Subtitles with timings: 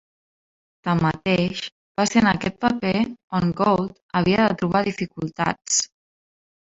[0.85, 1.59] Tanmateix,
[1.99, 2.93] va ser en aquest paper
[3.41, 5.77] on Gould havia de trobar dificultats.